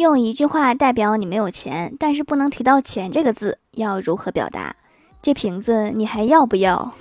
[0.00, 4.74] 用一句话代表你没有钱，但是不能提到钱这个字，要如何表达？
[5.20, 6.94] 这瓶子你还要不要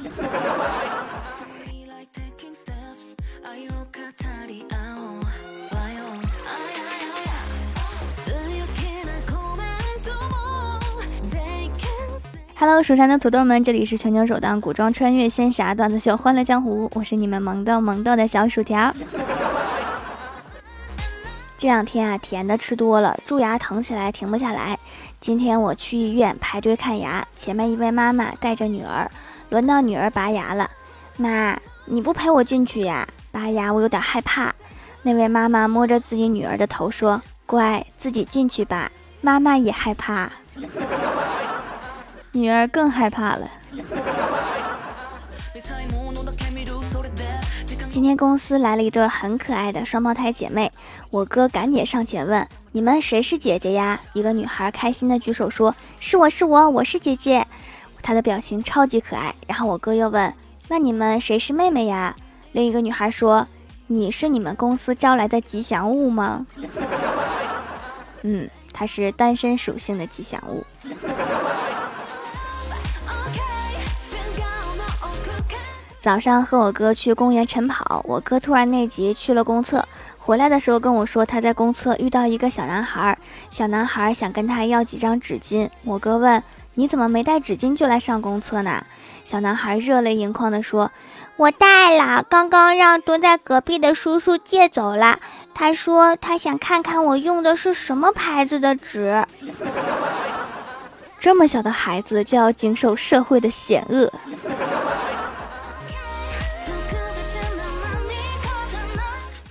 [12.58, 18.94] ？Hello，蜀山的土豆们，这里是全球首档古装穿越仙侠段子秀《欢乐江湖》，我是你们萌豆萌豆的小薯条。
[21.60, 24.80] 这两天啊，甜的吃多了，蛀牙疼起来停不下来。
[25.20, 29.12] 今天我去医院排队看牙，前面一位妈妈带着女儿，
[29.50, 30.72] 轮到女儿拔牙了。
[31.18, 33.06] 妈，你不陪我进去呀？
[33.30, 34.56] 拔牙我有点害怕。
[35.04, 40.32] 那位妈妈摸着自己女儿的头说：“乖，自己进去吧，妈妈也害怕。”
[42.32, 43.50] 女儿更害怕了。
[47.92, 50.72] 今天公司来了一对很可爱的双胞胎姐妹，
[51.10, 57.48] 我哥赶紧上前问：“你们谁是姐姐呀？”一个女孩开心的举手说：“是我是我，我是姐姐。”
[58.04, 59.34] 她的表情超级可爱。
[59.48, 60.32] 然后我哥又问
[60.70, 62.16] ：“那你们谁是妹妹呀？”
[62.54, 63.48] 另一个女孩说
[63.88, 66.46] ：“你是你们公司招来的吉祥物吗？”
[68.22, 70.64] 嗯，她是单身属性的吉祥物。
[76.00, 79.86] 早上和我哥去公园晨跑，我哥突然内急去了公厕，
[80.18, 83.18] 回来的时候跟我说他在公厕遇到一个小男孩，
[83.50, 85.70] 小男孩想跟他要几张纸巾。
[85.84, 86.42] 我哥问
[86.76, 88.82] 你怎么没带纸巾就来上公厕呢？
[89.26, 90.90] 小男孩热泪盈眶地说
[91.36, 95.20] ：“我带了，刚刚让蹲在隔壁的叔叔借走了。
[95.54, 99.26] 他说他想看看我用的是什么牌子的纸。
[101.20, 104.10] 这么小的孩子就要经受社会的险恶。”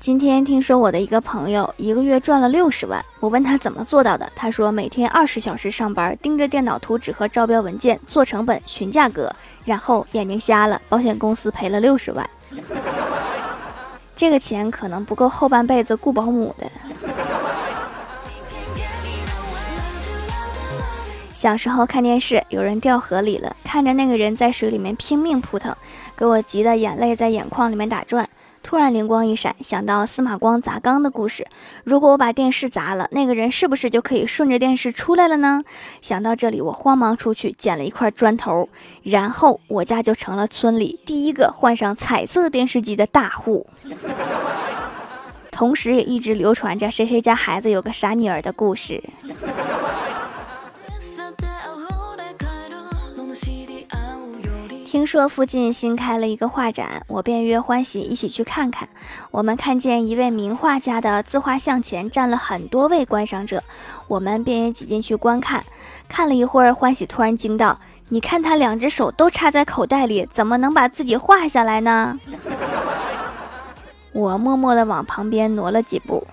[0.08, 9.30] 今天听说我的一个朋友一个月赚了六十万，我问他怎么做到的，他说每天二十小时上班，盯着电脑图纸和招标文件，做成本、询价格，
[9.66, 12.26] 然后眼睛瞎了，保险公司赔了六十万。
[14.16, 16.66] 这个钱可能不够后半辈子雇保姆的。
[21.34, 25.76] 小时候看电视，有人掉河里了，看着那个人在水里面拼命扑腾，
[26.16, 28.26] 给我急得眼泪在眼眶里面打转。
[28.68, 31.46] 突然灵光一闪，想到司马光砸缸的故事。
[31.84, 35.64] 如果我把电视砸了，那个人是不是就可以顺着电视出来了呢？
[36.02, 38.68] 想到这里，我慌忙出去捡了一块砖头，
[39.02, 43.66] 然后我家就成了村里第一个换上彩色电视机的大户。
[45.50, 49.02] 同时，也一直流传着谁谁家孩子有个傻女儿的故事。
[54.98, 58.88] 听说附近新开了一个画展，我便约欢喜一起去看看。
[59.30, 63.62] 我们看见一位名画家的自画像前站了很多位观赏者，
[64.08, 65.64] 我们便也挤进去观看。
[66.08, 67.78] 看了一会儿，欢喜突然惊道
[68.10, 72.18] ：“你看他两只手都插在口袋里，怎么能把自己画下来呢？”
[74.10, 76.26] 我默默地往旁边挪了几步。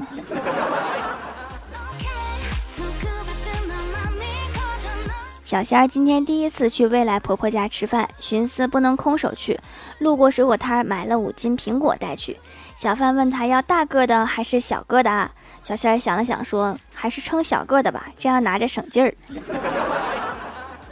[5.46, 9.60] 小仙儿今天第一次去未来婆婆家吃饭，寻思不能空手去，
[10.00, 12.40] 路过水果摊买了五斤苹果带去。
[12.76, 19.14] 小贩问他要大个的还是小个的啊，小仙儿想了想说：“还是称小个的吧，这样拿着省劲儿。”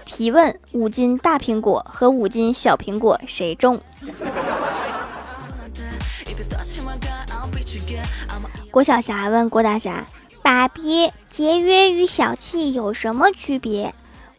[0.06, 3.82] 提问：五斤大苹果和五斤小苹果谁重？
[8.70, 10.06] 郭晓霞问郭大侠
[10.44, 13.92] ：“爸比，节约与小气有什么区别？”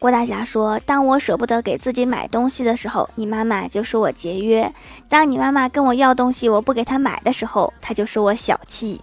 [0.05, 4.71] 郭大侠说：“当我舍不得给自己买东西的时候，你妈妈就说我节约；
[5.09, 9.01] 当你妈妈跟我要东西，我不给她买的时候，她就说我小气。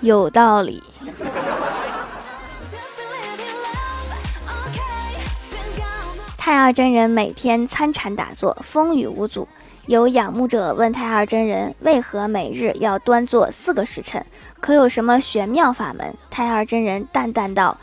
[0.00, 0.82] 有道理。”
[6.38, 9.46] 太二真人每天参禅打坐，风雨无阻。
[9.84, 14.24] 有仰慕者问太二真人：“为何每日要端坐四个时辰？
[14.60, 17.76] 可有什么玄妙法门？”太二真人淡淡道。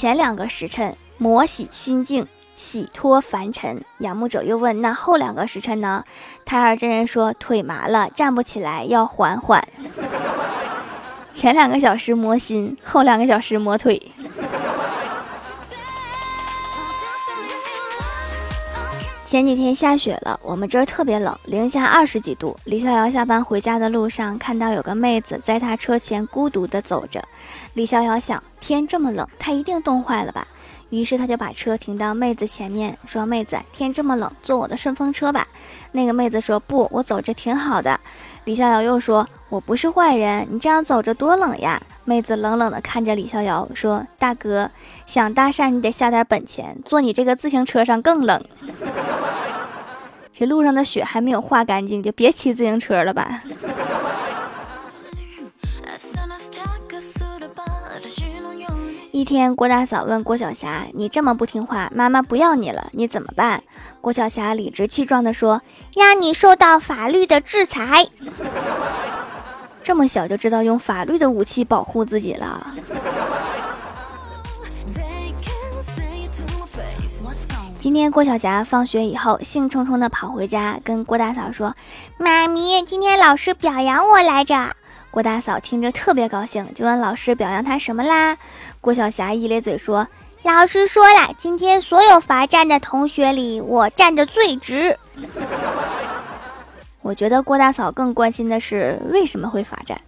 [0.00, 2.26] 前两个时辰，磨洗心境，
[2.56, 3.84] 洗脱凡尘。
[3.98, 6.02] 仰慕者又问：“那后两个时辰呢？”
[6.46, 9.62] 胎儿真人说：“腿麻了，站不起来，要缓缓。
[11.34, 14.00] 前两个小时磨心，后两个小时磨腿。”
[19.30, 22.56] 前几天下雪了，我们这儿特别冷，零下二十几度。
[22.64, 27.22] 李逍遥下班回家的路上，看到有个妹子在他车前孤独地走着。
[27.74, 30.44] 李逍遥想，天这么冷，她一定冻坏了吧？
[30.88, 35.46] 于是他就把车停到妹子前面，说：“妹子，天这么冷，坐我的顺风车吧。”
[35.92, 38.00] 那个妹子说：“不，我走着挺好的。”
[38.46, 41.80] 李逍遥又说：“我不是坏人，你这样走着多冷呀。”
[42.10, 44.68] 妹子冷冷地看着李逍遥说：“大哥，
[45.06, 48.44] 想搭讪你得下点本钱，坐你这个自行车上更冷。
[50.34, 53.40] 这路上的雪还没有化干净，就别骑自行车了吧。”
[59.12, 63.62] 一天，郭大嫂问郭晓霞：“你这么不听话，妈妈不要你了，你怎么办？”
[64.02, 65.62] 郭晓霞理直气壮地说
[65.94, 68.08] ：“让你受到法律的制裁。”
[69.82, 72.66] 这么小就知道用法律的武器保护自己了。
[77.80, 81.74] 今天郭晓霞放学以后，兴冲冲地跑回家，跟郭大嫂说
[82.18, 84.76] ：“妈咪，今天老师表扬我来着。”
[85.10, 88.36] 郭大嫂听着特别高兴，就问老师表扬她什么啦？
[88.82, 90.06] 郭晓霞一咧嘴说
[90.44, 94.98] ：“老师说了，今天所有罚站的同学里，我站的最直。”
[97.02, 100.00] 我觉得郭大嫂更关心的是为什么会罚站。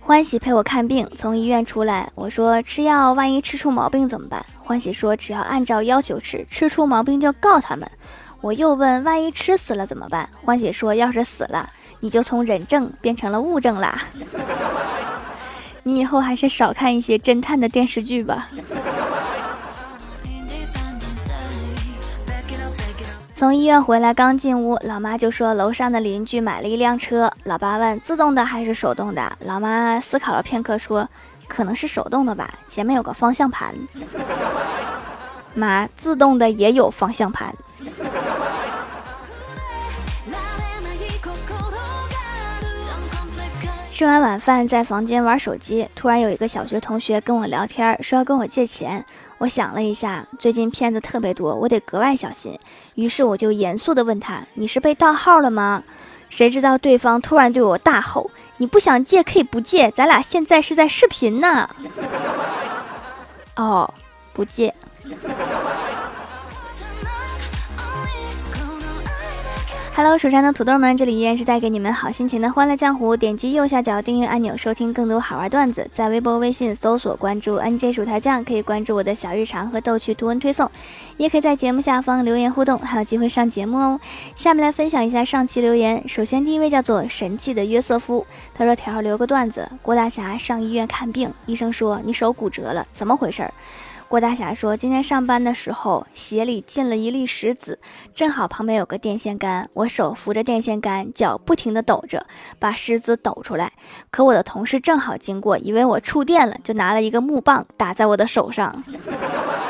[0.00, 4.44] 欢喜陪我看病，从医院出来，我说吃药万一吃出毛病怎么办？
[4.62, 7.90] 欢喜说只要按照要求吃，吃出毛病就告他们。
[8.42, 10.28] 我又问万一吃死了怎么办？
[10.42, 11.70] 欢喜说要是死了，
[12.00, 14.02] 你就从人证变成了物证啦。
[15.82, 18.48] 你以后还是少看一些侦探的电视剧吧。
[23.36, 27.28] 从医院回来，刚进屋，老妈就说楼上的邻居买了一辆车。
[27.42, 29.32] 老爸问：自动的还是手动的？
[29.40, 31.08] 老妈思考了片刻，说：
[31.48, 33.74] 可能是手动的吧，前面有个方向盘。
[35.52, 37.52] 妈，自动的也有方向盘。
[43.94, 49.06] 吃完晚饭，在房间玩手机，突然有一个小学同学跟我聊天，说要跟我借钱。
[49.38, 52.58] 我想了一下，最近骗子特别多，我得格外小心。
[52.96, 55.84] 于是我就严肃地问他：“你是被盗号了吗？”
[56.28, 61.70] 谁知道对方突然对我大吼：“你不想借可以不借，咱俩现在是在视频呢。
[63.54, 63.94] ”哦，
[64.32, 64.74] 不借。
[69.96, 73.16] Hello，蜀山的土豆们，这里依然是带给你们好心情的欢乐江湖。
[73.16, 75.88] 点击右下角订阅按钮，收听更多好玩段子。
[75.92, 80.68] 在微博、微信搜索关注 NJ 薯条酱，可以关注我的小日常和逗趣图文推送，
[81.16, 84.00] 也可以在节目下方留言互动，还有机会上节目哦。
[84.34, 86.02] 下面来分享一下上期留言。
[86.08, 93.54] 首先，第一位叫做神气的约瑟夫，他说：“条留个段子，郭大侠上医院看病，医生说你手骨折了，怎么回事儿？”
[94.14, 97.80] 郭大侠说：“今天上班的时候，鞋里进了一粒石子，
[98.14, 102.24] 正好旁边有个电线杆，我手扶着电线杆，脚不停地抖着，
[102.60, 103.72] 把石子抖出来。
[104.12, 108.84] 可我的同事正好经过，以为我触电了，就拿了一个木棒打在我的手上。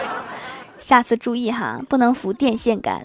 [0.78, 3.02] 下次注意哈，不能扶电线杆。”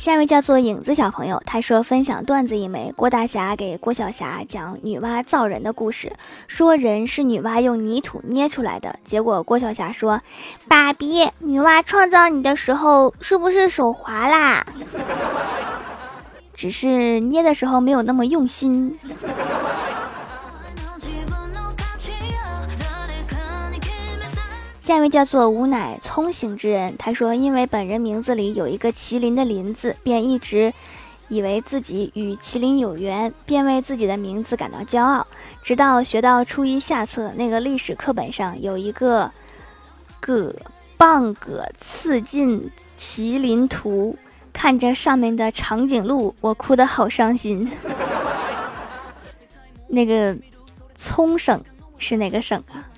[0.00, 2.90] 下一位叫做影子小朋友，他说分享段子一枚。
[2.96, 6.10] 郭大侠给郭小霞讲女娲造人的故事，
[6.48, 8.98] 说人是女娲用泥土捏出来的。
[9.04, 10.22] 结果郭小霞说
[10.66, 14.64] ：“爸比，女娲创造你的时候是不是手滑啦？
[16.54, 18.98] 只是捏的时候没有那么用心。”
[24.90, 30.74] 下一位叫做吾乃聪醒之人，他说：“因为本人名字里有一个麒麟的麟字，便一直
[31.28, 35.24] 以为自己与麒麟有缘，便为自己的名字感到骄傲。
[35.62, 39.30] 直到学到初一下册，那个历史课本上有一个
[40.18, 40.52] 葛
[40.96, 42.68] 棒葛刺进
[42.98, 44.18] 麒麟图，
[44.52, 47.70] 看着上面的长颈鹿，我哭得好伤心。
[49.86, 50.36] 那个
[50.96, 51.62] 聪省
[51.96, 52.90] 是哪个省啊？”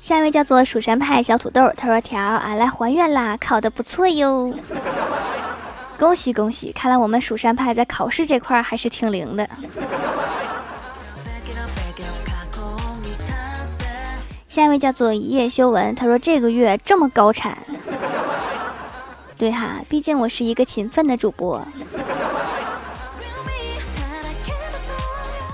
[0.00, 4.54] 下一位叫做蜀山派小土豆，他说：“条，俺来还愿啦，考的不错哟，
[5.98, 6.72] 恭喜恭喜！
[6.72, 9.48] 看来我们蜀山派在考试这块还是挺灵的。
[14.48, 17.58] ”下一位叫做一夜修文，他说：“这个月这么高产，
[19.36, 21.66] 对哈，毕竟我是一个勤奋的主播。”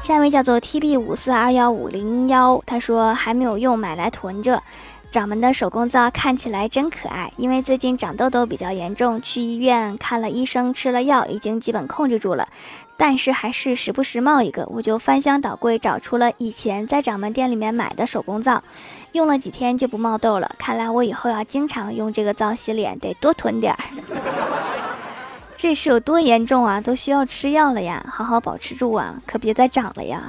[0.04, 4.62] 下一位叫做 T B 五四二幺五零幺，他说还没有用，买来囤着。
[5.10, 12.46] 掌门的手工皂看起来真可爱，因为最近长痘痘比较严重，去医院看了医生，吃了药，已经基本控制住了，
[12.98, 14.66] 但是还是时不时冒一个。
[14.66, 18.62] 我就翻箱倒柜找出了以前在掌门店里面买的手工皂，
[19.12, 20.54] 用了几天就不冒痘了。
[20.58, 23.78] 看来我以后要经常用这个皂洗脸，得多囤点儿。
[25.56, 26.80] 这是有多严重啊？
[26.80, 28.04] 都需要吃药了呀！
[28.08, 30.22] 好好保持住啊，可别再长了呀！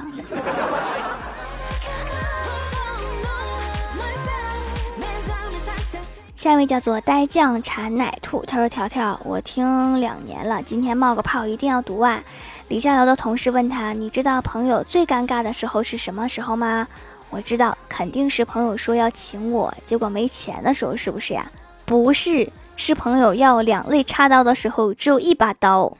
[6.36, 12.22] 下一位叫做呆酱馋奶兔，他说：“条条，我听两年了，今天冒个泡一定要读啊。”
[12.68, 16.86] 李逍遥的同事问他：“你知道朋友最尴尬的时候是什么时候吗？”
[17.30, 21.50] 我知道，肯定是朋友说要请我，结果没钱的时候，是不是呀？
[21.84, 25.92] 不是，是朋友要两肋插刀的时候，只有一把刀，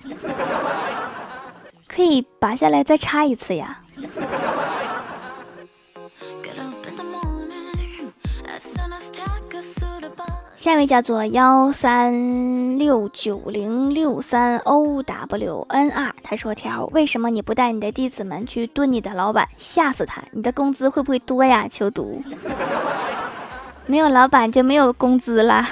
[1.89, 3.81] 可以拔下来再插一次呀。
[10.57, 20.21] 下一位叫做幺三六九零六三 O W N R，他说：“条，为什么你不带你的弟子们去蹲你的老板，吓死他？
[20.33, 22.21] 你的工资会不会多呀？”求读，
[23.87, 25.65] 没有老板就没有工资了。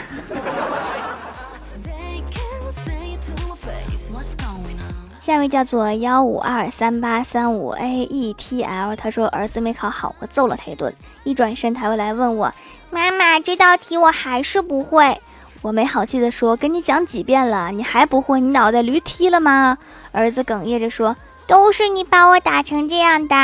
[5.25, 10.95] 下一位叫做幺五二三八三五 A E T L，他说：“儿子没考好，我揍了他一顿。
[11.23, 12.53] 一转身他又来问我。”
[12.93, 15.19] 妈妈，这道题我还是不会。
[15.63, 18.39] 我没好气的说：“跟你讲几遍了，你还不会？
[18.39, 19.79] 你脑袋驴踢了吗？”
[20.13, 21.17] 儿子哽咽着说
[21.49, 23.35] ：“都是你把我打成这样的。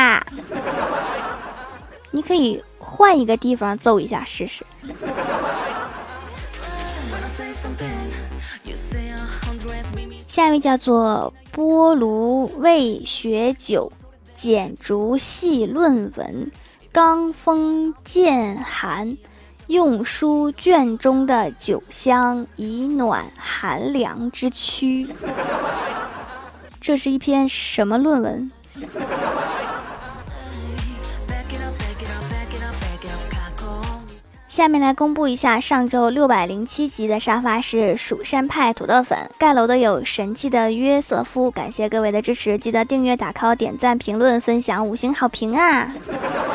[2.13, 4.67] 你可以换一个地方揍一下试试。”
[10.31, 13.91] 下一位叫做菠萝味雪酒
[14.37, 16.53] 剪竹细论文，
[16.93, 19.17] 刚风渐寒。
[19.67, 25.09] 用书卷中的酒香，以暖寒凉之躯。
[26.81, 28.53] 这是一篇什么论文？
[34.61, 45.90] 下面来公布一下上周六百零七集的沙发是蜀山派土豆粉盖楼的有神气的约瑟夫，感谢各位的支持，记得订阅、打 call、点赞、评论、分享、五星好评啊！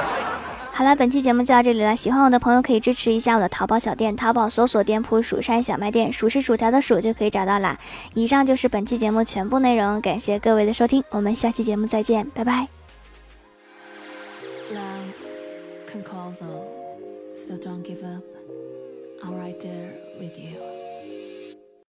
[0.72, 1.96] 好了，本期节目就到这里了。
[1.96, 7.76] 喜欢我的朋友可以支持一下我的淘宝小店，淘宝搜索店铺“蜀山小卖店”，数是薯条的数就可以找到啦。
[8.14, 12.68] 以上就是本期节目全部内容，感谢各位的收听，我们下期节目再见，拜拜。
[14.72, 16.75] Love can call
[17.46, 18.24] so don't give up.
[19.22, 20.75] I'm right there with you.